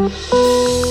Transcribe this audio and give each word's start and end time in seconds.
Música 0.00 0.89